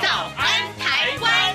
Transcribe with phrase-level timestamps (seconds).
[0.00, 0.46] 早安
[0.78, 1.54] 台湾》。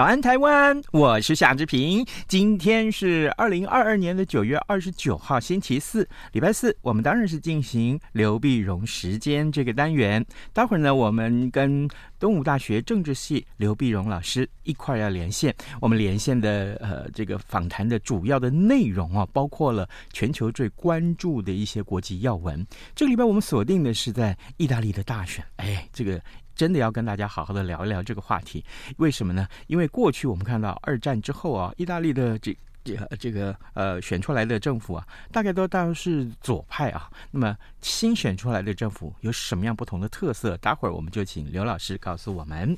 [0.00, 0.80] 早安，台湾！
[0.92, 2.02] 我是夏志平。
[2.26, 6.74] 今天是二零二二年的九月二十九号，星期四，礼拜四。
[6.80, 10.24] 我们当然是进行刘碧荣时间这个单元。
[10.54, 11.86] 待会儿呢，我们跟
[12.18, 15.54] 东吴大学政治系刘碧荣老师一块儿要连线。
[15.82, 22.66] 我们连线的呃，这个访谈的主要的内容啊，包括了全球最关注的一些国际要闻。
[22.94, 25.44] 这个礼拜我们锁定的是在意大利的大选。
[25.56, 26.18] 哎，这个。
[26.60, 28.62] 真的要跟大家好好的聊一聊这个话题，
[28.98, 29.48] 为什么呢？
[29.66, 37.08] 因为过去我们看到二战之后啊，意大利的这这这个呃选出来的政府啊，大概都当是左派啊。
[37.30, 40.54] 那么新选出来的政府有什么样不同的特色？
[40.58, 42.76] 待会儿我们就请刘老师告诉我们。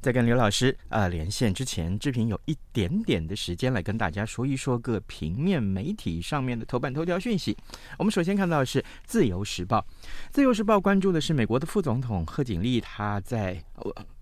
[0.00, 7.56] 在跟刘老师啊、呃、连线之前，志平有一点点的时间来跟大家说一说各平面媒体上面的头版头条讯息。
[7.98, 9.78] 我们首先看到的是《自由时报》，
[10.30, 13.62] 《自由时报》关注的是美国的副总统贺锦丽他在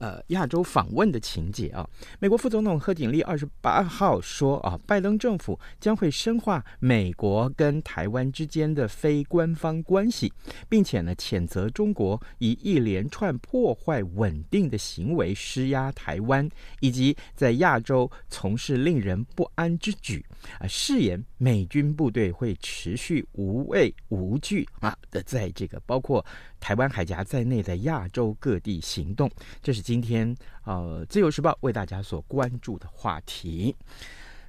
[0.05, 1.89] 呃亚洲访问的情节啊。
[2.21, 10.31] 美国副总统贺锦丽二十八号说啊，拜登政府将会深化美国跟台湾之间的非官方关系，
[10.69, 15.55] 并且呢谴责中国以一连串破坏稳定的行为施。
[15.55, 20.21] 施压台湾，以及在亚洲从事令人不安之举，
[20.59, 26.27] 啊，誓言美军部队会持续无畏无惧啊的，在这个包括
[26.59, 29.31] 台湾海峡在内的亚洲各地行动。
[29.63, 33.73] 这是今今天呃《自由时报》为大家所关注的话题。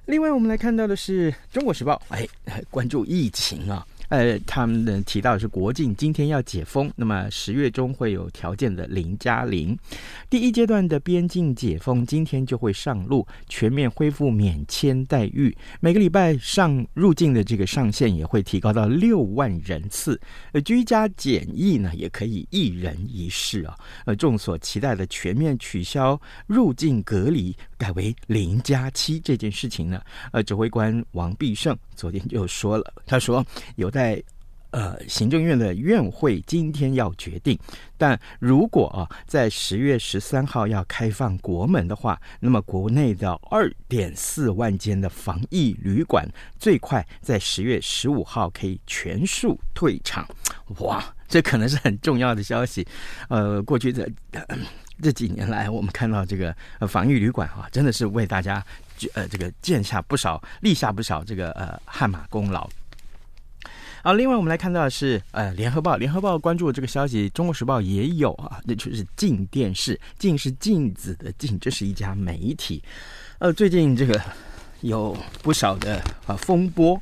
[0.06, 2.26] 另外，我们来看到的是《中国时报》，哎，
[2.68, 3.86] 关注疫情啊。
[4.08, 9.76] 呃，他们呢提到是国境今天要解封，那么十月中会有条件的零加零，
[10.30, 20.20] 第一阶段的边境解封今天就会上路，全面恢复免签待遇，每个礼拜上入境的这个上限也会提高到六万人次，
[20.52, 30.00] 呃，居家检疫呢也可以一人一室啊，呃，众所期待的全面取消入境隔离，改为零加七这件事情呢，
[30.30, 33.44] 呃，指挥官王必胜昨天就说了，他说
[33.74, 33.90] 有。
[33.96, 34.22] 在
[34.72, 37.58] 呃，行政院的院会今天要决定，
[37.96, 50.28] 但如果啊，在十月十三号要开放国门的话，那么国内的二点四万间的防疫旅馆最快在十月十五号可以全数退场。
[50.80, 52.86] 哇，这可能是很重要的消息。
[53.30, 54.06] 呃，过去这
[55.02, 56.54] 这几年来，我们看到这个
[56.88, 58.64] 防疫旅馆啊，真的是为大家
[59.14, 62.68] 呃这个建下不少、立下不少这个呃汗马功劳。
[64.02, 72.82] 好，另外我们来看到的是，呃，联合报，联合报关注这个消息，中国时报也有啊，那就是镜电视，镜是镜子的镜，这是一家媒体，
[73.38, 74.20] 呃，最近这个
[74.80, 77.00] 有不少的啊风波，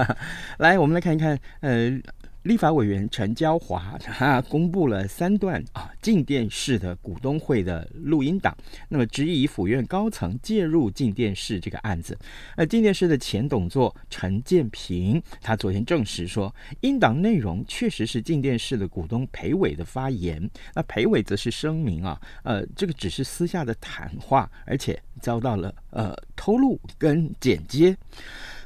[0.58, 1.98] 来，我们来看一看，呃。
[2.42, 8.56] 立法委员陈椒华他公布了三段啊镜电视的股东会的录音档，
[8.88, 12.18] 那么质疑府院高层介入镜电视这个案子。
[12.56, 20.50] 呃，镜电视的前董座陈建平，他昨天证实说，音档内容确实是镜电视的股东裴伟的发言。
[20.74, 27.96] 那裴伟则是声明啊，呃，这个只是私下的谈话，而且遭到了呃偷录跟剪接。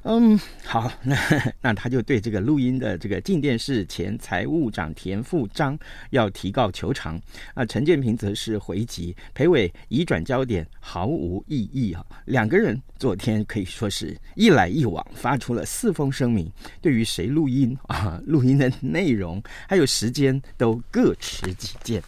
[0.08, 1.16] 嗯，好，那
[1.60, 5.76] 那他就对这个录音的这个镜电视前财务长田富章
[6.10, 7.20] 要提告求偿。
[7.54, 12.06] 啊，陈建平则是回击裴伟移转焦点毫无意义啊。
[12.26, 16.48] 两个人昨天可以说是一来一往发出了四封声明，
[16.80, 22.00] 对于谁录音啊、录音的内容还有时间都各持己见。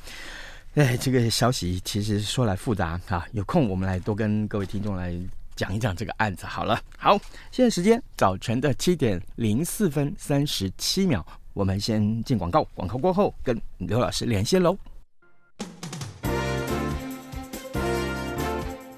[0.75, 5.12] 哎，这个消息其实说来复杂啊，有空我们来多跟各位听众来。
[5.58, 6.81] 讲一讲这个案子好了。
[6.96, 7.19] 好，
[7.50, 11.20] 现在时间早晨的七点零四分三十七秒，
[11.52, 14.78] 我们先进广告，广告过后跟刘老师连线喽。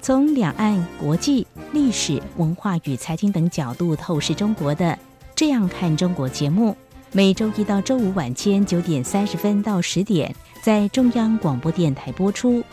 [0.03, 4.85] 从两岸、国际、历史文化与财经等角度透视中国的
[5.35, 6.77] 《这样看中国》节目，
[7.11, 12.63] 每周一到周五晚间九点三十分到十点在中央广播电台播出。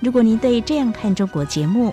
[0.00, 1.92] 如果您对《这样看中国》节目，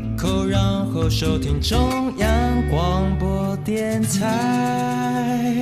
[0.21, 5.57] 口，然后收听中央广播电台。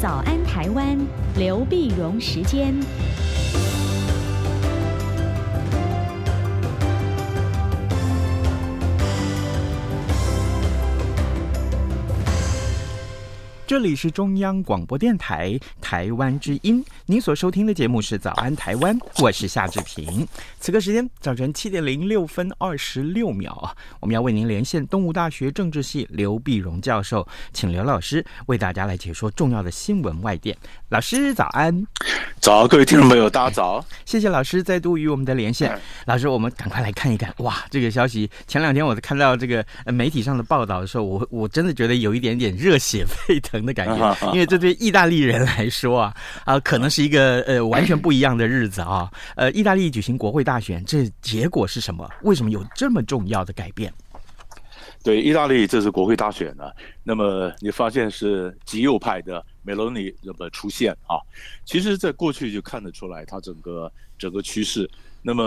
[0.00, 0.96] 早安，台湾，
[1.36, 2.72] 刘碧荣时间。
[13.66, 15.58] 这里是中央广播电台
[15.88, 20.28] 台湾之音，您所收听的节目是《早安台湾》，我是夏志平。
[20.60, 30.54] 此刻时间早晨七点零六分二十六秒啊，我们要为您连线东吴大学政治系刘碧荣教授，请刘老师为大家来解说重要的新闻外电。
[30.90, 31.86] 老师早安，
[32.38, 33.82] 早，各位听众朋友，大家早。
[34.04, 35.74] 谢谢老师再度与我们的连线。
[36.04, 43.64] 老师，我们赶快来看一看，哇，这个消息前两天我看到这个媒体上的报道的时候，我我真的觉得有一点点热血沸腾。
[43.64, 49.08] 的感觉，因为这对意大利人来说啊，啊，可能是一个呃完全不一样的日子啊。
[49.36, 52.10] 呃，意大利举行国会大选，这结果是什么？
[52.22, 53.92] 为什么有这么重要的改变？
[55.04, 56.64] 对，意大利这次国会大选呢，
[57.04, 61.20] 那么你发现是极右派的梅洛尼怎么出现啊。
[61.64, 64.90] 其实，在过去就看得出来，它整个整个趋势。
[65.22, 65.42] 那么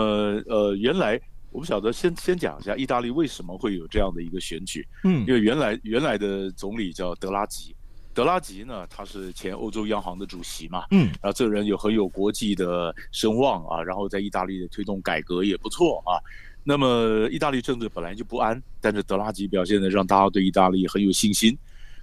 [0.46, 1.20] 呃，原来。
[1.54, 4.88] 我不晓得，先先讲一下意大利为什么会有这样的一个选举。
[5.04, 7.76] 嗯，因为原来原来的总理叫德拉吉，
[8.14, 10.84] 德拉吉呢，他是前欧洲央行的主席嘛。
[10.90, 16.20] 嗯，然后这个人有很有国际的声望啊，然后在意大利的推动改革也不错啊。
[16.64, 21.56] 那么意大利政治本来就不安，但是德拉吉表现的让大家对意大利很有信心。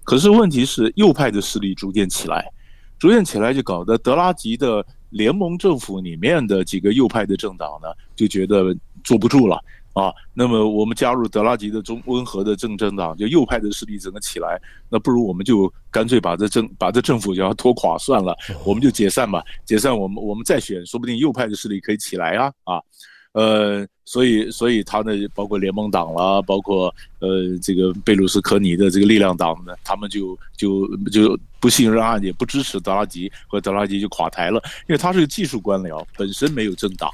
[0.04, 2.52] 可是问题是右派的势力逐渐起来，
[2.98, 8.76] 逐渐起来就搞得德拉吉的联盟政府里面的几个右派的政党呢，就觉得。
[9.02, 9.58] 坐不住了
[10.00, 10.14] 啊！
[10.34, 14.60] 那么我们加入德拉吉的中温和的政政党，就右派的势力整个起来，
[14.90, 22.82] 那不如我们就干脆把这政把这政府就要拖垮算了，我们就解散吧，解散我们我们再选，说不定右派的势力可以起来啊啊！
[23.34, 37.10] 呃，所以所以他呢，包括联盟党啦，包括呃这个贝鲁斯科尼的这个力量党呢，他们就就就不信任案，也不支持德拉吉，和德拉吉就垮台了，因为他是个技术官僚，本身没有政党。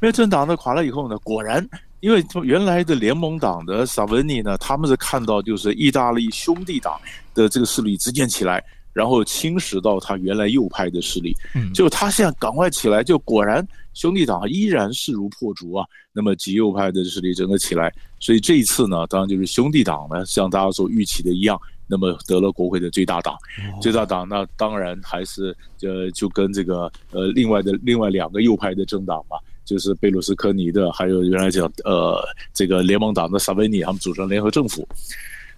[0.00, 1.64] 因为政党呢垮了以后呢，果然，
[2.02, 7.00] 因为原来的联盟党的萨文尼呢，他们是看到就是意大利兄弟党
[7.32, 8.60] 的这个势力逐渐起来，
[8.92, 13.64] 然后侵蚀到他原来右派的势力，嗯，就他现在赶快起来，就果然
[13.94, 21.56] 兄弟党依然势如破竹啊，那么极右派的势力整个起来，所以这一次呢，当然就是兄弟党呢，像大家所预期的一样，
[21.86, 23.38] 那么得了国会的最大党，
[23.80, 29.36] 最大党那当然还是呃就跟这个呃另外的另外两个右派的政党嘛。
[29.64, 32.18] 就是贝鲁斯科尼的，还有原来讲呃
[32.52, 34.86] 这个联盟党的萨维尼，他们组成联合政府。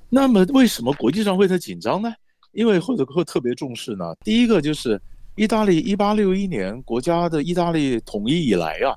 [0.09, 2.13] 那么为什么国际上会特紧张呢？
[2.53, 4.15] 因为或者会特别重视呢？
[4.23, 5.01] 第一个就是
[5.35, 8.95] 意大利一八六一年国家的意大利统一以来啊，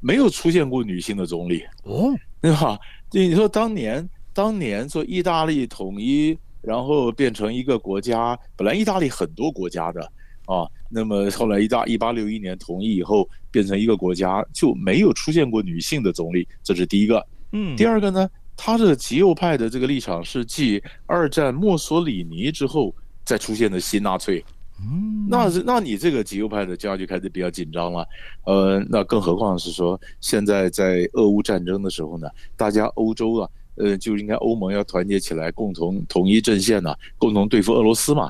[0.00, 2.78] 没有出现过女性的总理哦，对吧？
[3.10, 10.00] 你说当年当年说意大利统一，然后变成一个国家，本来意大利很多国家的。
[10.46, 17.24] 啊，那么后来一大一八六一年统一以后，变成一个国家，就没有出现过女性的总理，这是第一个。
[17.52, 22.92] 嗯，第二个呢，他的极右派的这个立场是继二战墨索里尼之后
[23.24, 24.44] 再出现的新纳粹。
[24.80, 28.04] 嗯，那那你这个极右派的家就开始比较紧张了。
[28.46, 38.28] 呃，那更何况是说现在在俄乌战争的时候呢，大家欧洲啊，呃，就应该欧盟要团结起来，共同统一阵线呢，共同对付俄罗斯嘛。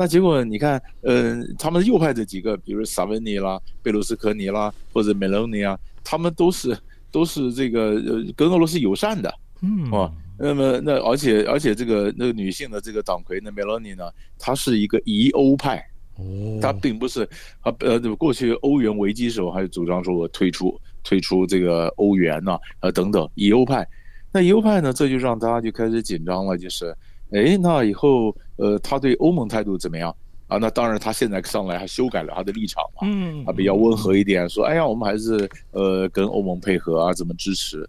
[0.00, 6.78] 那结果你看，嗯、呃，他们右派的几个，比如萨文尼啦、贝鲁斯科尼啦，或者梅隆尼啊，他们都是
[7.10, 17.28] 都是这个呃跟俄罗斯友善的，嗯，啊，那么那而且而且这个那个女性的这个党魁呢，梅洛尼呢，她是一个疑欧派，哦，她并不是
[17.62, 23.84] 啊呃过去欧元危机时候还主张说我退出退出这个欧元呐啊等等疑欧派，
[24.32, 26.94] 那疑欧派呢，这就让大家就开始紧张了，就是。
[27.30, 30.14] 哎，那以后，呃，他对欧盟态度怎么样？
[30.48, 37.86] 啊，那当然他现在上来还修改了他的立场嘛，嗯，他比较温和一点，说，哎呀，我们还是呃跟欧盟配合啊，怎么支持？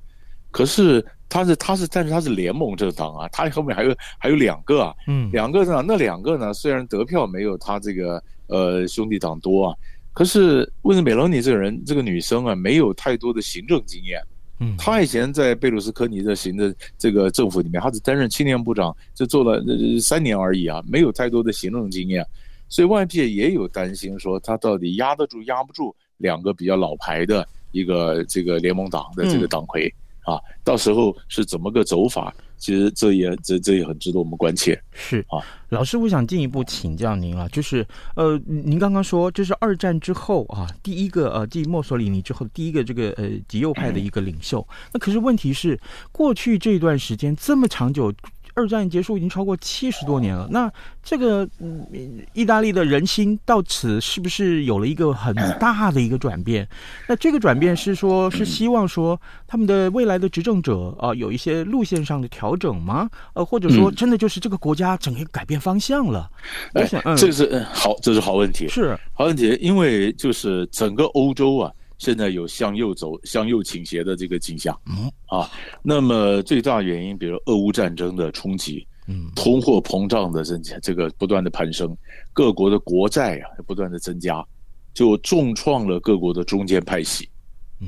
[0.51, 9.75] 可是他是他是，但是他是联盟政党啊，他后面还有还有两个啊，嗯，两个政党，那两个呢，虽然得票没有他这个呃兄弟党多啊，
[10.11, 14.21] 可是为什么梅隆尼这个人这个女生啊，没有太多的行政经验？
[14.59, 19.63] 嗯，他以前在贝鲁斯科尼的行的这个政府里面，他只担任青年部长，就做了
[19.99, 22.25] 三年而已啊，没有太多的行政经验。
[22.67, 29.91] 所以外界也有担心，说他到底压得住压不住两个比较老牌的一个这个联盟党的这个党魁、
[30.27, 32.35] 嗯、啊，到时候是怎么个走法？
[32.59, 34.79] 其实这也这这也很值得我们关切。
[34.91, 37.85] 是啊，老师，我想进一步请教您啊，就是
[38.15, 44.59] 呃，您刚刚说这是二战之后啊，第一个呃，继墨索里尼之后第一个这个呃极右派的 一个领袖。
[44.69, 45.79] 嗯、那可是问题是，
[46.11, 48.13] 过去这段时间这么长久。
[48.59, 50.69] 二战结束已经超过七十多年了，那
[51.01, 51.87] 这个嗯，
[52.33, 56.67] 意大利的人心到此是不是有了一个很 大的一个转变？
[57.07, 63.09] 那这个转变是说，是希望说他们的未来的执政者啊，有一些路线上的调整吗？
[63.33, 66.29] 呃，或者说真的就是这个国家整个改变方向了？
[66.73, 71.71] 我想，嗯，这是好，这是好问题，是好问题，因为就是整个欧洲啊。
[71.99, 75.11] 现在有向右走、向右倾斜的这个迹象，嗯。
[75.27, 75.47] 啊，
[75.83, 81.95] 那么最大原因，比如俄乌战争的冲击，嗯，通货膨胀的增加，这个不断的攀升，
[82.33, 84.43] 各国的国债啊不断的增加，
[84.91, 87.29] 就重创了各国的中间派系，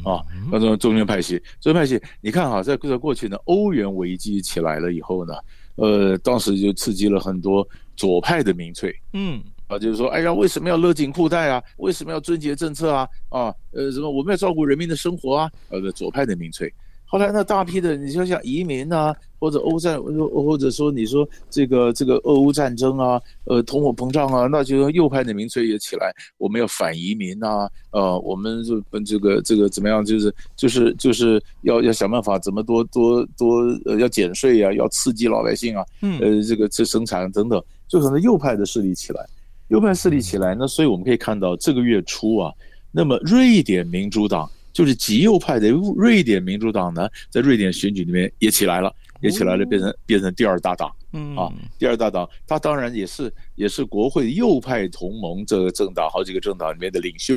[0.03, 5.33] 啊，那种中间派系，中间派系，你看哈，在在过去呢，欧元危机起来了以后呢，
[5.75, 9.41] 呃，当时就刺激了很多左派的民粹，嗯。
[9.71, 11.63] 啊，就是说，哎呀，为什么要勒紧裤带啊？
[11.77, 13.07] 为什么要遵节政策啊？
[13.29, 15.51] 啊，呃，什么我们要照顾人民的生活啊？
[15.69, 16.71] 呃，左派的民粹。
[17.05, 39.27] 后来那大批的，你说像移民啊，或者欧战，或者说你说这个这个俄乌战争啊，呃，通货膨胀啊，那就右派的民粹也起来，我们要反移民啊，呃，我们就跟这个这个怎么样，就是就是就是要要想办法怎么多多多呃要减税啊，要刺激老百姓啊，嗯，呃，这个这生产等等，就可能右派的势力起来。
[39.71, 42.53] 右派势力起来，呢所以我们可以看到这个月初啊，
[42.91, 51.37] 那么瑞典民主党就是极右派的瑞典民主党呢，在瑞典选举里面也起来了，也起来了，变成变成第二大党，嗯。
[51.37, 51.49] 啊，
[51.79, 57.35] 第二大党，他当然也是也是国会右派同盟这个政党好几个政党里面的领袖，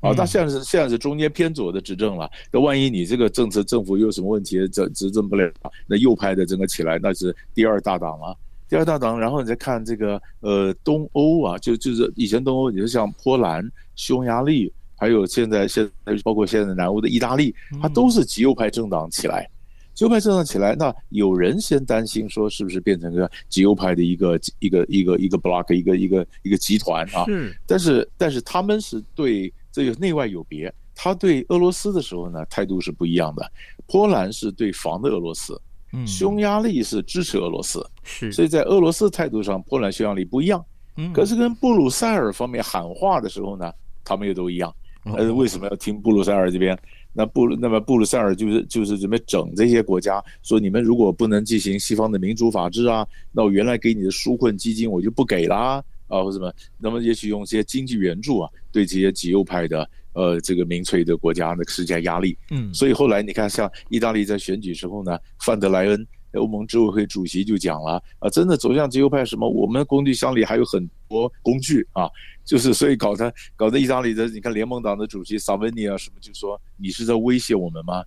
[0.00, 5.48] 啊，他现在是现在是中间偏左的执政了，那万一你这个政策政府有什么问题，执执政不了，
[5.86, 8.36] 那右派的整个起来，那是第二大党了。
[8.70, 19.50] 第二大党，然后你再看这个呃东欧啊，就就是以前东欧，你就像波兰、匈牙利，还有现在现在包括现在南欧的意大利，它都是极右派政党起来，
[19.92, 27.24] 极右派政党起来，那有人先担心说是不是变成个极右派的一个一个一个一个 block 一个一个一个集团啊？
[27.24, 33.50] 是，但是但是他们是对这个内外有别，他对俄罗斯的时候呢态度是不一样的，
[33.88, 35.60] 波兰是对防的俄罗斯。
[35.92, 40.64] 嗯，匈牙利是支持俄罗斯，是，所以在俄罗斯态度上，波兰、匈牙利不一样。
[40.96, 43.72] 嗯，可是跟布鲁塞尔方面喊话的时候呢，
[44.04, 44.74] 他们也都一样。
[45.04, 46.78] 呃，为什么要听布鲁塞尔这边？
[47.12, 56.52] 那布那么布鲁塞尔就是就是准备整这些国家，说你们如果不能进行西方的民主法治啊，那我原来给你的纾困基金我就不给啦啊，或什么？
[56.78, 59.88] 那么也许用一些经济援助啊，对这些极右派的。
[60.12, 62.36] 呃，这个民粹的国家呢，施加压力。
[62.50, 72.08] 嗯，所以后来你看，像意大利在选举时候呢，范德莱恩欧盟执委会主席就讲了啊，真的走向极右派什么，我们工具箱里还有很多工具啊，
[72.44, 78.04] 就是所以搞得搞得意大利的，你看联盟党的主席萨维尼啊什么，就说你是在威胁我们吗？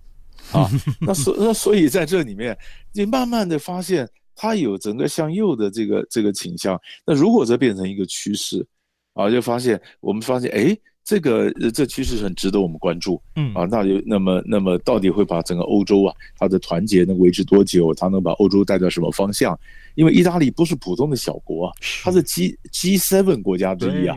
[0.52, 0.68] 啊，
[1.00, 2.56] 那所那所以在这里面，
[2.92, 6.78] 你慢慢的发现他有整个向右的这个这个倾向。
[7.06, 8.66] 那如果这变成一个趋势
[9.14, 10.76] 啊，就发现我们发现哎。
[11.04, 17.92] 这个呃，这其实很值得我们关注，嗯啊，那就那么那么到底会把整个欧洲啊，它的团结能维持多久？
[17.92, 19.58] 它能把欧洲带到什么方向？
[19.96, 24.16] 因为意大利不是普通的小国啊，它是 G G seven 国家之一啊，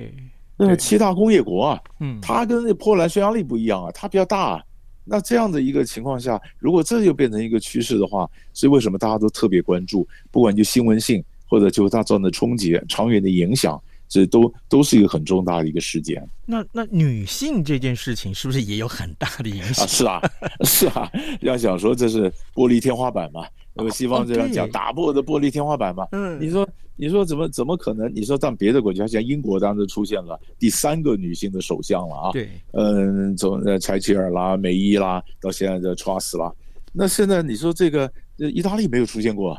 [0.55, 4.63] 那么七大工业国啊，嗯，它跟那波兰、匈牙利不一样啊，它比较大啊。
[5.03, 10.07] 那这样的一个情况下，如果这就变成一个趋势的话，所以为什么大家都特别关注？
[10.31, 13.81] 不管就新闻性，或者就它造成的冲击、长远的影响。
[14.07, 16.25] 这都都是一个很重大的一个事件。
[16.45, 19.85] 那那女性这件事情是不是也有很大的影响？
[19.85, 20.21] 啊，是啊，
[20.63, 21.11] 是啊，
[21.41, 26.07] 要想说这是玻璃天花板嘛，那么西方这样讲打破的玻璃天花板嘛。
[26.11, 28.09] 嗯，你说你说怎么怎么可能？
[28.15, 32.31] 你说在别的国家，像英国当时出现了第三个女性的首相了啊。
[32.31, 36.51] 对，嗯，从呃柴契尔啦、梅伊啦，到现在的特拉斯啦，
[36.93, 39.57] 那现在你说这个意大利没有出现过。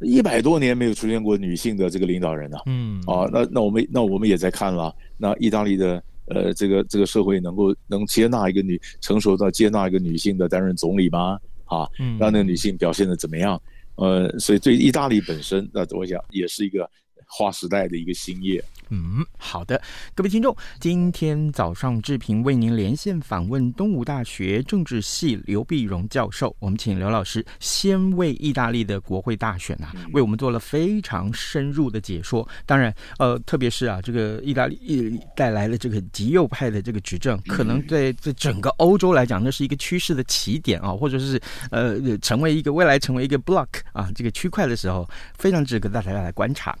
[0.00, 11.38] 一百多年没有出现过女性的这个领导人了，嗯，啊，那那我们那我们也在看了，那意大利的呃这个这个社会能够能接纳一个女成熟到接纳一个女性的担任总理吗？
[11.64, 11.88] 啊，
[12.18, 13.60] 让那个女性表现的怎么样？
[13.96, 16.88] 呃，所以对意大利本身，那我想也是一个
[17.26, 18.62] 划时代的一个新页。
[18.90, 19.80] 嗯，好的，
[20.14, 26.54] 各位听众，今天早上志平为您连线访问东吴大学政治系刘碧荣教授。
[26.60, 32.48] 我们请刘老师先为意大利的国会大选啊，为我们做了非常深入的解说。
[32.64, 41.40] 当然，呃，特别是啊，这个意大利带来了这个极右派的这个执政，可能对这整个欧洲来讲，那是一个趋势的起点啊，或者是
[41.72, 46.76] 呃，成为一个未来成为一个 block 啊，这个区块的时候，非常值得大家来观察。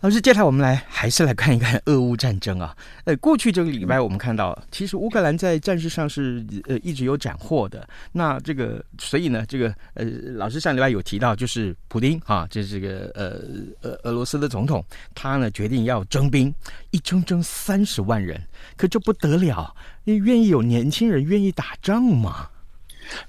[0.00, 2.72] 老师，接下来我们来还是来看一看俄乌战争啊。
[3.04, 7.84] 呃，过去这个礼拜我们看到，其实乌克兰在战事上是呃一直有斩获的。
[8.12, 10.04] 那这个，所以呢，这个呃，
[10.36, 13.40] 老师上礼拜有提到，就是普丁啊，这是这个呃
[13.90, 14.84] 呃俄罗斯的总统，
[15.16, 16.54] 他呢决定要征兵，
[16.92, 18.40] 一征征三十万人，
[18.76, 19.74] 可这不得了，
[20.04, 22.48] 你愿意有年轻人愿意打仗吗？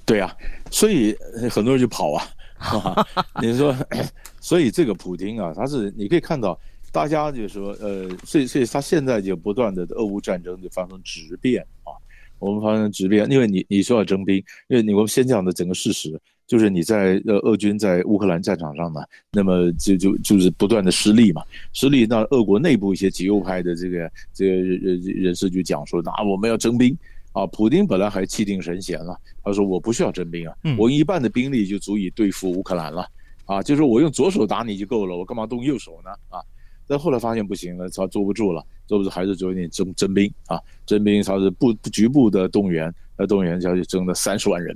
[0.06, 0.32] 对啊，
[0.70, 1.18] 所以
[1.50, 2.24] 很多人就跑啊。
[2.84, 3.08] 啊，
[3.42, 3.74] 你说，
[4.42, 6.60] 所以这个普京啊，他是你可以看到，
[6.92, 11.96] 大家就是说，呃，所以所以他现在就不断的俄乌战争就发生质变啊，
[12.38, 14.36] 我们发生质变，因为你你说要征兵，
[14.68, 19.00] 因为你我们先讲的整个事实，就是你在呃俄军在乌克兰战场上呢，
[19.32, 26.98] 那么就就就是不断的失利嘛，失利，那俄国内部一些极右派的这个这个人人士就讲说，那我们要征兵。
[27.31, 33.07] 啊，普京本来还气定神闲了，他说我不需要征兵啊，我用一半的兵力就足以对付乌克兰了，
[33.45, 36.09] 啊，就是我用左手打你就够了，我干嘛动右手呢？
[36.29, 36.41] 啊，
[36.88, 44.75] 但后来发现不行了，他坐不住了，坐不住还是决定征征兵啊，征兵他是不局部的动员，那，动员下去征了三十万人，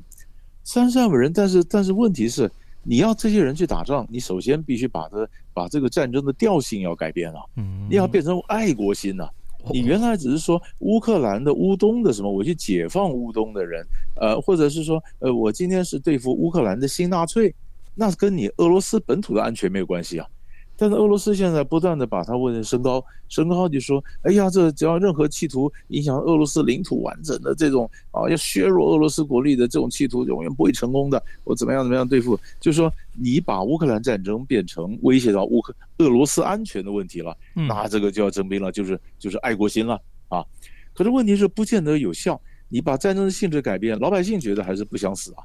[0.63, 2.49] 三十万人，但是但是问题是，
[2.83, 9.27] 你要这些人去打仗，你首先必须把他把这个战争的调性要改变了，嗯，你要变成爱国心呐。
[9.71, 13.85] 你原来只是说乌克兰的乌东的什么，我去解放乌东的人，
[14.15, 17.53] 呃，或者是说，呃，我今天是对付乌克兰的新纳粹，
[17.95, 20.27] 那跟你俄罗斯本土的安全没有关系啊。
[20.75, 31.23] 但是俄罗斯现在不断的把它问题升高，升高就说，哎呀，这只要任何企图影响俄罗斯领土完整的这种啊，要削弱俄罗斯国力的这种企图，永远不会成功的。
[31.43, 32.37] 我怎么样怎么样对付？
[32.59, 40.43] 就是说，你把乌克兰战争变成威胁到乌克俄罗斯安全的问题了，那这个就要征兵了，就是就是爱国心了啊。
[40.93, 45.43] 可是问题是不见得有效，你把战争的性质改变，老百姓觉得还是不想死啊。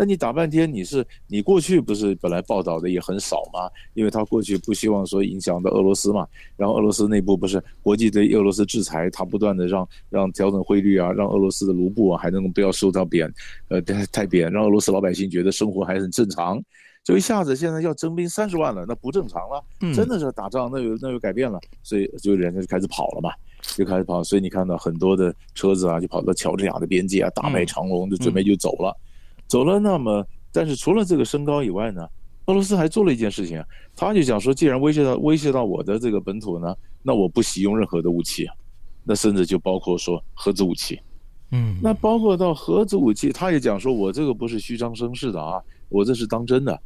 [0.00, 3.68] 那你打半天，你是你过去不是本来报道的也很少吗？
[3.92, 13.30] 因为他过去不希望说影响到俄罗斯嘛，然后俄罗斯内部不是国际对俄罗斯制裁，他不断的让让调整汇率啊，让俄罗斯的卢布啊还能不要受到贬，
[13.68, 16.58] 呃太太贬，让俄罗斯老百姓觉得生活还很正常，
[17.04, 19.62] 就一下子现在要征兵三十万了，那不正常了，
[19.94, 23.30] 真的是打仗那又那又改变了，所以就人家就开始跑了嘛，
[23.76, 28.96] 就开始跑，所以你看到很多的车子啊就跑到乔治亚的边界啊，大排长龙就准备就走了。
[29.50, 32.08] 走了，那么，但是除了这个升高以外呢，
[32.46, 38.46] 俄罗斯还做了一件事情啊，他就讲说，既然威胁到威胁到我的这个本土呢，那我不惜用任何的武器，
[39.02, 41.00] 那甚至就包括说核子武器，
[41.50, 46.80] 嗯，那包括到核子武器，他也讲说，我这个不是虚张声势的啊，我这是当真的。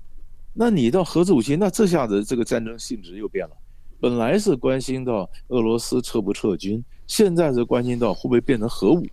[0.54, 3.52] 那你到核子武器，那这下子这个战争性质又变了，
[4.00, 9.04] 本来是关心到俄罗斯撤不撤军，现在是关心到会不会变成核武。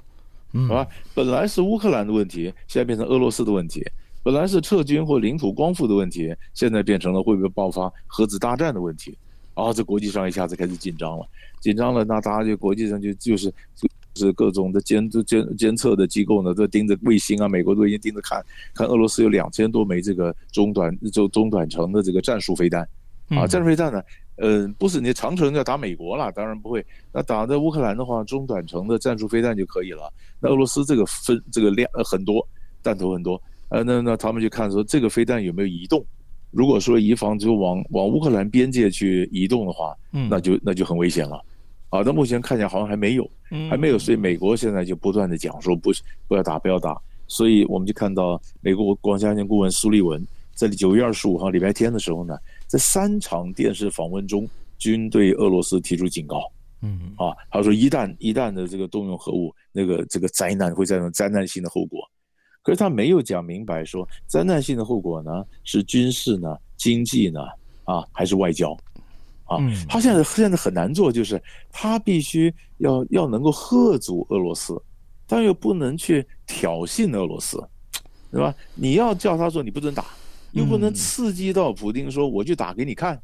[0.54, 3.82] 嗯，啊，本来是乌克兰的问题，现在变成俄罗斯的问题；
[4.24, 9.18] 本来是撤军或领土光复的问题，现在变成了会不会爆发核子大战的问题。
[9.54, 11.26] 啊，这国际上一下子开始紧张了，
[11.60, 13.54] 紧张了，那大家就国际上就就是
[14.14, 22.82] 就是各种的监监监测的机构呢，都盯着卫星啊，美国都已经盯着看，看俄罗斯有两千多枚这个中短就中短程的这个战术飞弹，
[23.30, 24.02] 啊，战术飞弹呢。
[24.38, 26.84] 呃，不是你长城要打美国了，当然不会。
[27.12, 30.12] 那打在乌克兰的话，中短程的战术飞弹就可以了。
[30.40, 32.48] 那俄罗斯这个分这个量很多，
[32.82, 33.40] 弹头很多。
[33.70, 36.04] 呃，那那他们就看说这个飞弹有没有移动。
[36.50, 41.40] 如果说以防就往往乌克兰边界去移动的话，嗯，那就那就很危险了。
[41.90, 43.30] 啊，那目前看起来好像还没有，
[43.70, 44.00] 还没有。
[44.00, 45.92] 所以美国现在就不断的讲说不
[46.28, 47.00] 不要打不要打。
[47.28, 52.36] 所以我们就看到美国国家安全顾问苏利文在九月二十五号礼拜天的时候呢。
[52.72, 56.50] 在三场电视访问中，均对俄罗斯提出警告。
[56.82, 62.00] 嗯啊，他说一旦一旦的这个动用核武，那个这个灾难会造成灾难性的后果。
[62.62, 67.42] 可是他没有讲明白说灾难性的后果呢是军事呢、经济呢
[67.84, 68.72] 啊还是外交？
[69.44, 69.58] 啊，
[69.90, 74.82] 他现在现在很难做，就是他必须要要能够喝阻俄罗斯，
[75.28, 77.62] 但又不能去挑衅俄罗斯，
[78.32, 78.56] 对吧？
[78.76, 80.06] 你要叫他说你不准打。
[80.54, 83.20] 又不能刺激到普京说我就打给你看，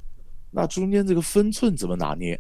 [0.52, 2.40] 那中间这个分寸怎么拿捏？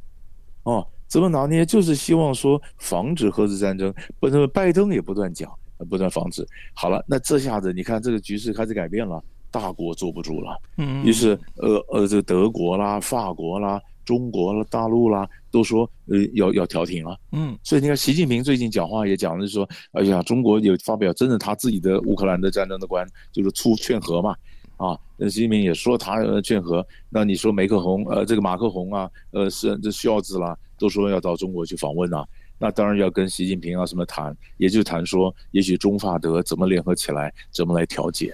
[0.64, 1.66] 哦，怎么拿捏？
[1.66, 3.94] 就是希望说防止核子战争。
[4.20, 5.52] 不，那么拜登也不断讲，
[5.90, 6.46] 不断防止。
[6.74, 10.62] 好了，那这下子你看这个局势开始改变了，大国坐不住了。
[10.78, 17.18] 嗯，于是呃呃，这个德国啦、法国啦、中国啦、大陆啦，都说呃要要调停了。
[17.32, 24.36] 嗯，所以你看习近平最近讲话也讲的是说，哎呀，中国有发表真的他自己的乌克兰的战争的观，就是出劝和嘛。
[24.78, 32.24] 啊，那习近平也说他劝和，那你说梅克宏，呃，这个马克宏啊，呃，是这孝子啦，都说要到中国去访问啊，
[32.60, 38.32] 那当然要跟习近平啊什么谈，也就谈说，也许中法德怎么联合起来，怎么来调解，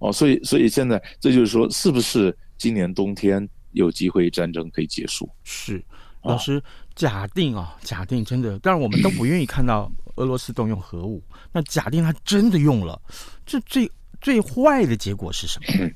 [0.00, 5.30] 哦，所以所以现在这就是说，是不是今年冬天有机会战争可以结束？
[5.44, 5.80] 是，
[6.24, 6.60] 老师，
[6.96, 13.00] 假定啊，假定真的，但是我们都不愿意看到俄罗斯动用核武，那假定他真的用了，
[13.46, 13.88] 这这。
[14.20, 15.90] 最坏的结果是什么？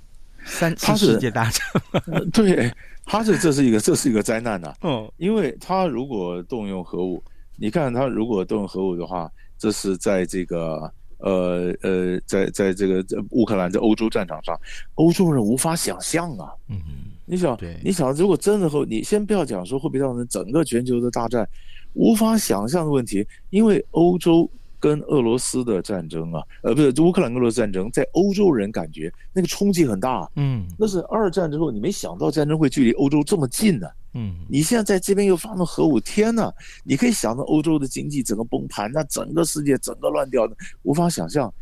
[0.44, 2.30] 三次世界大战。
[2.32, 2.72] 对，
[3.04, 4.76] 他是这是一个这是一个灾难呐、啊。
[4.82, 7.22] 嗯，因为他如果动用核武，
[7.56, 14.58] 你看他如果动用核武的话，这是在这个呃呃，在在这个乌克兰在欧洲战场上，
[14.94, 16.50] 欧洲人无法想象啊。
[16.68, 16.76] 嗯，
[17.24, 21.48] 你想，对你想，如果真的后，你先不要讲说会不会造成整个全球的大战，
[21.92, 24.50] 无法想象的问题，因为欧洲。
[24.82, 41.54] 跟俄罗斯的战争啊，呃，不是乌克兰俄罗斯战争，在欧洲人感觉那个冲击很大，嗯，那是二战之后，你没想到战争会距离欧洲这么近呢，嗯，你现在在这边又发动核武，天呐，你可以想到欧洲的经济整个崩盘，那整个世界整个乱掉的，无法想象。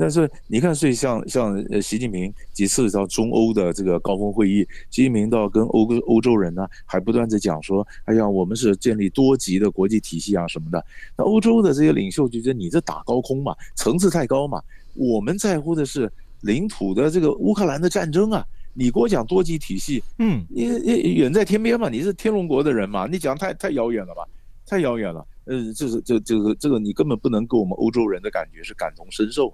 [0.00, 10.86] 但是你看，所以像像呃，习近平几次到中欧的这个高峰会议，习近平到跟欧欧洲人呢，还不断在讲说，哎呀，我们是建立多级的国际体系啊什么的。
[11.16, 14.62] 那欧洲的这些领袖就觉得你这打高空嘛，层次太高嘛。
[14.94, 16.08] 我们在乎的是
[16.42, 24.22] 领土的这个乌克兰的战争啊，你给我讲多级体系，嗯，你你远在天边嘛，你是天龙国的人嘛，你讲太太遥远了吧，
[24.64, 25.26] 太遥远了。
[25.46, 29.52] 呃，就是这这个这个你根本不能给我们欧洲人的感觉是感同身受。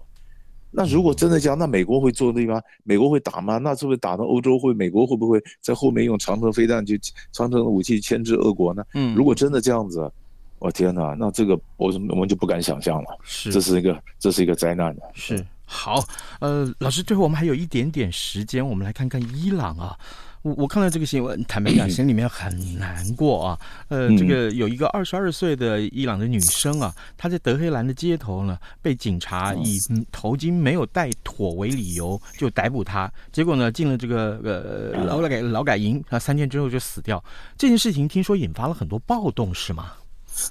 [0.76, 2.60] 那如果真的这样，那美国会做对吗？
[2.82, 3.58] 美国会打吗？
[3.58, 4.74] 那是不是打到欧洲会？
[4.74, 8.82] 美国会不会在后面用长城飞弹去长城武器牵制俄国呢？
[8.94, 10.10] 嗯，如果真的这样子，
[10.58, 13.18] 我天哪，那这个我我们就不敢想象了。
[13.22, 15.02] 是，这是一个这是一个灾难的。
[15.14, 16.02] 是，好，
[16.40, 19.96] 呃，老师，最后我们还有一点点时间，我们来看看伊朗啊。
[20.44, 23.58] 我我看到这个新闻， 坦白讲，心里面很难过啊。
[23.88, 29.78] 呃，这个有一个二十二岁的伊朗的女生啊，她在德黑兰的街头呢，被警察以
[30.12, 37.24] 头巾没有戴妥为理由就逮捕她，结果呢进了这个呃劳改劳改营，啊三天之后就死掉。
[37.56, 39.92] 这件事情听说引发了很多暴动，是吗？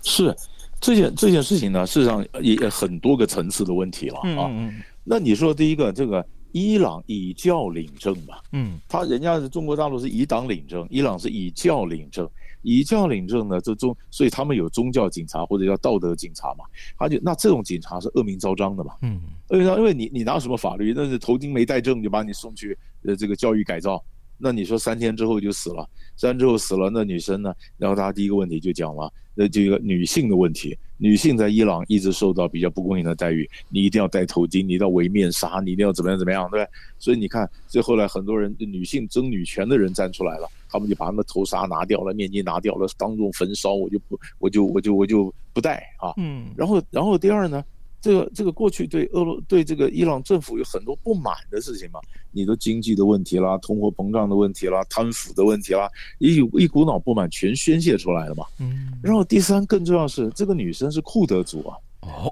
[0.01, 0.35] 是，
[0.81, 4.49] 这件这件事情呢，事实上也很多个层次的问题了啊。
[4.49, 6.25] 嗯，那你说第一个这个。
[6.53, 12.29] 伊朗以教领政嘛，嗯，他人家是中国大陆是以党领政，伊朗是以教领政，
[12.61, 16.63] 以教领政呢，这宗，所以他们有宗教警察或者叫道德警察嘛，
[16.95, 20.93] 他就那这种警察是恶名昭彰的嘛，嗯，恶名昭彰，因为你你拿什么法律？
[20.95, 24.03] 那是头巾没戴正就把你送去呃这个教育改造，
[24.37, 27.53] 那你说三天之后就死了，三天之后死了，那女生呢？
[27.77, 30.77] 然后他第一个问题就讲了，那就一个女性的问题。
[30.97, 36.69] 女性在伊朗一直受到比较不公平的待遇，你一定要戴头巾，你一定要围面纱，你一定要怎么样怎么样，对不对？
[36.97, 46.13] 所以你看，所以后来很多人女性争女权的人站出来了，他们就把他们头纱拿掉了，面巾拿掉了，当众焚烧，我就不，我就我就我就不戴啊。
[46.17, 46.45] 嗯。
[46.55, 47.63] 然后，然后第二呢？
[48.03, 52.01] 这个这个过去对俄罗对这个伊朗政府有很多不满的事情嘛，
[52.33, 55.89] 你的经济的问题啦，通货膨胀的问题啦，贪腐的问题啦，
[56.19, 58.45] 一一股脑不满全宣泄出来了嘛。
[58.59, 58.91] 嗯。
[59.01, 61.77] 然后第三，更重要是这个女生是库德族啊，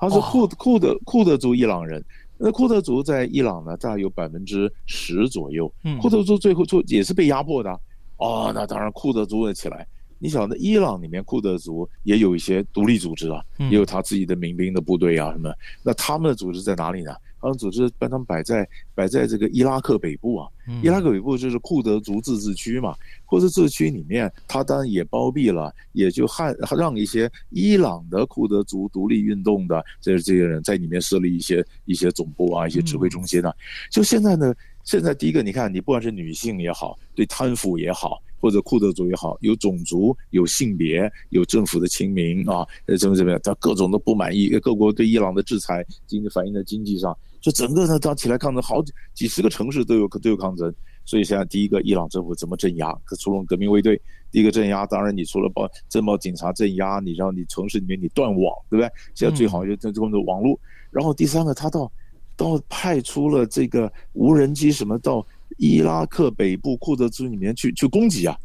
[0.01, 2.03] 她是库库德库德族伊朗人。
[2.37, 5.73] 那库德族在伊朗呢，大概有百分之十左右。
[5.85, 5.97] 嗯。
[5.99, 7.71] 库德族最后就也是被压迫的。
[8.17, 9.87] 哦，那当然库德族会起来。
[10.23, 15.51] 你晓得，伊朗里面库德族也有一些独立组织啊，也有他自己的民兵的部队啊什么。
[15.81, 17.11] 那他们的组织在哪里呢？
[17.41, 20.47] 他们组织把他们摆在摆在这个伊拉克北部啊。
[20.83, 22.95] 伊拉克北部就是库德族自治区嘛。
[23.25, 33.51] 库德自治区里面，他当然也包庇了，也就汉让一些伊朗的库德族独立运动的这这些人在里面设立一些一些总部啊，一些指挥中心啊。
[33.89, 34.53] 就现在呢，
[34.83, 38.21] 现在第一个，你看，你不管是女性也好，对贪腐也好。
[38.41, 50.73] 或者库德族也好，有种族、有性别、有政府的亲民啊，呃，怎么怎么样，他各种都不满意，各国对伊朗的制裁，经济反映在经济上，就整个呢，他起来抗争，好几几十个城市都有都有抗争。
[51.05, 52.91] 所以现在第一个，伊朗政府怎么镇压？
[53.05, 53.99] 可出动革命卫队，
[54.31, 58.89] 第一个镇压，当然你除了报镇暴警察镇压，你让你城市里面你断网，对不对？
[59.13, 60.59] 现在最好就这这种网络。
[60.89, 61.91] 然后第三个，他到
[62.35, 65.25] 到派出了这个无人机什么到。
[65.57, 68.37] 伊拉克北部库德族里面去去攻击啊。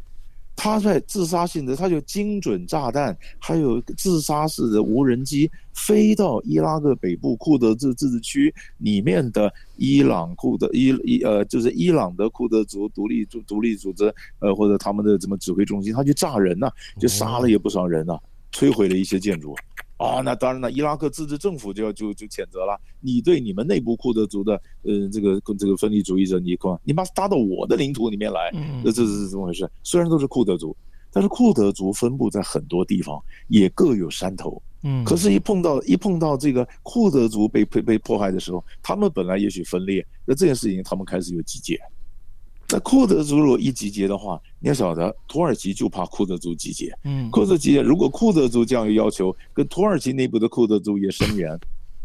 [0.58, 19.54] 他在自杀性的，他就精准炸弹，还有自杀式的无人机飞到伊拉克北部库德自自治区里面的伊朗库德伊伊呃，就是伊朗的库德族独立组独立组织呃，或者他们的什么指挥中心，他去炸人呐、啊，就杀了也不少人呐、啊，摧毁了一些建筑。
[19.96, 22.78] 啊、哦，那当然了，伊拉克自治政府就要就就谴责了。
[23.00, 29.68] 你对你们内部库德族的，呃，这个这个分离主义者，你看，你把他搭到我的领土里面来，嗯这是怎么回事？
[29.82, 30.76] 虽然都是库德族，
[31.10, 34.62] 但是库德族分布在很多地方，也各有山头。
[34.82, 41.80] 嗯，可是，一碰到一碰到这个库德族被被被迫害的时候，他们本来也许分裂，那这件事情他们开始有集结。
[42.68, 46.92] 那库德族如果一集结的话，你要晓得，土耳其就怕库德族集结。
[47.04, 51.56] 嗯，库德集结，如果库德族这样有要求，跟土耳其内部的库德族也声援，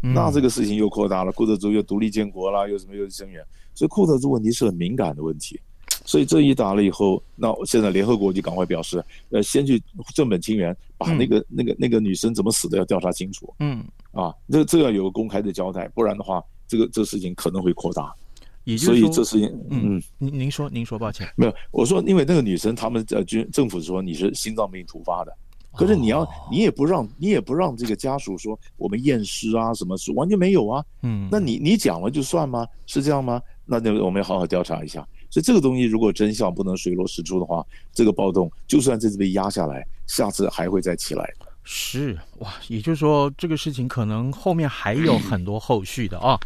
[0.02, 1.32] 嗯、那这个事情又扩大了。
[1.32, 3.44] 库德族又独立建国了，又什么又声援，
[3.74, 5.58] 所以库德族问题是很敏感的问题。
[6.04, 9.82] 所以这一打了以后，那现在联合国就赶快表示，呃，先去
[10.14, 13.52] 正本清源，把那个、嗯、那个那个女生怎么死的要调查清楚。
[13.58, 18.12] 嗯，啊，这这要有个公开的交代，不然的话，这个这个事情可能会扩大。
[18.64, 25.32] 也就是，所以这是嗯，您您说您说，抱歉，没有，我说因为那个女生，他们呃军政府说你是心脏病突发的，
[25.74, 32.66] 可是你要你也不让你也不让这个家属说我们验尸啊什么是完全没有啊，嗯，那你你讲了就算吗？
[32.86, 33.40] 是这样吗？
[33.64, 35.06] 那就我们要好好调查一下。
[35.30, 41.32] 所以这个东西如果真相不能水落石出的话，这个暴动就算这次被压下来，下次还会再起来。
[41.64, 46.38] 是哇，也就是说，这个事情可能后面还有很多后续的啊。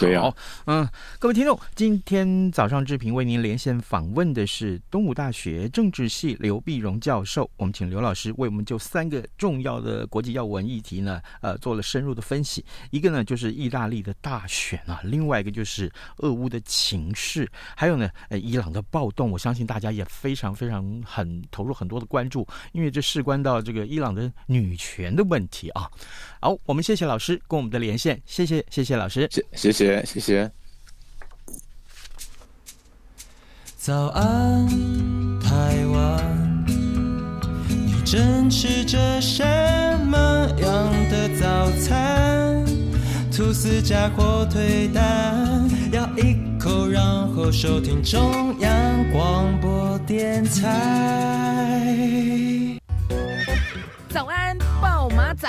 [0.00, 0.32] 对呀，
[0.64, 0.88] 嗯，
[1.18, 7.48] 各位听众，今天早上志平为您连线访问的是东吴大学政治系刘碧荣教授。
[7.58, 12.64] 我们请刘老师为我们就三个重要的国际要闻议题呢，呃，做了深入的分析。
[12.90, 19.30] 一个呢就是意大利的大选啊，另外一个就是俄乌的情势，还有呢，呃，伊朗的暴动。
[19.30, 25.90] 我相信大家也非常非常很投入很多的关注，因为这事关到这个伊朗的女权的问题啊。
[26.40, 30.50] 好，我们谢谢老师跟我们的连线，谢谢谢谢老师，谢谢谢谢谢。
[33.76, 34.66] 早安，
[35.40, 36.64] 台湾，
[37.68, 39.44] 你正吃着什
[40.06, 40.16] 么
[40.60, 42.64] 样的早餐？
[43.30, 47.02] 吐司加火腿蛋，咬一口，然
[47.34, 51.86] 后收听中央广播电台。
[54.16, 55.46] 早安，报马仔。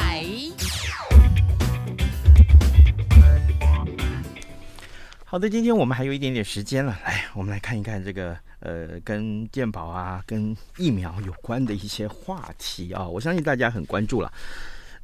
[5.23, 14.29] 好的，今天我们还有一点点时间了，来，我们来看一看这个呃，跟健保啊、跟疫苗有关的一些话题啊，我相信大家很关注了。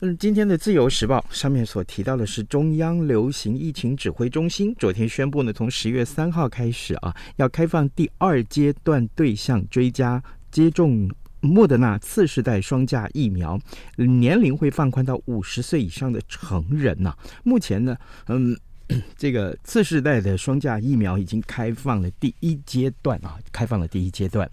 [0.02, 10.22] 嗯，今天的《自由时报》上面所提到的是中央流行疫情指挥中心昨天宣布呢，从十月三号开始啊，要开放第二阶段对象追加
[10.52, 11.10] 接种
[11.44, 13.60] 莫德纳次世代双价疫苗，
[13.98, 17.96] 年龄会放宽到五十岁以上的成人呐、目前呢，
[18.28, 18.58] 嗯。
[19.18, 24.48] 这个次世代的双价疫苗已经开放了第一阶段啊，开放了第一阶段。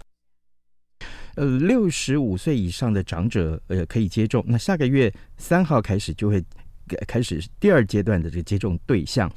[1.35, 4.41] 呃，六十五岁以上的长者呃可以接种。
[4.47, 6.43] 那下个月三号开始就会
[7.05, 9.29] 开始第二阶段的这个接种对象。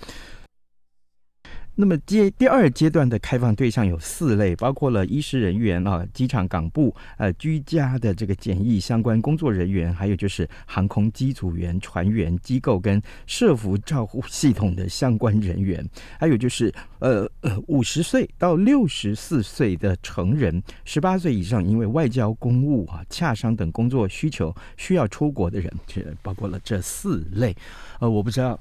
[1.77, 15.85] 那么阶第二阶段的开放对象有四类，包括了医师人员啊、机场港部呃居家的这个检疫相关工作人员，还有就是航空机组员、船员、机构跟社福照护系统的相关人员，
[16.19, 27.53] 还有就是呃呃五十岁到六十四岁的成人，十八岁以上因为外交公务啊、洽商等工作需求需要出国的人，这包括了这四类。
[27.99, 28.59] 呃，我不知道。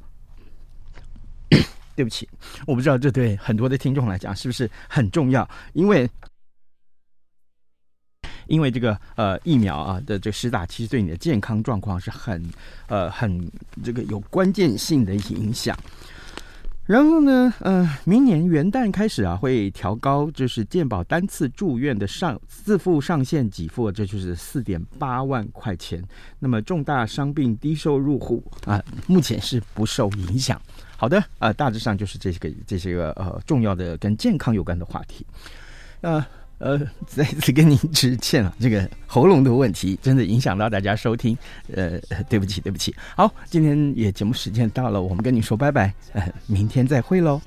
[1.96, 2.28] 对不起，
[2.68, 6.10] 我不知道这对很多的听众来讲是不是很重要，因为
[8.48, 12.44] 因为这个呃疫苗啊的这个施打，其实对你的健康状况是很
[12.88, 13.50] 呃很
[13.84, 15.78] 这个有关键性的影响。
[16.86, 26.04] 然后呢，呃，明年元旦开始啊，会调高就是健保单次住院的上自付上限给付，这就是四点八万块钱。
[26.40, 30.62] 那么重大伤病低收入户啊，目前是不受影响。
[31.04, 35.26] 好的，啊、呃，大致上就是这些个这些个呃重要的跟健康有关的话题。
[36.00, 36.26] 呃
[36.60, 41.38] 呃， 再次跟您致歉了，这个喉咙的问题真的影响到大家收听，
[41.76, 42.96] 呃， 对不起，对不起。
[43.18, 47.42] 好，今天也节目时间到了，我们跟你说拜拜，呃，明天再会喽。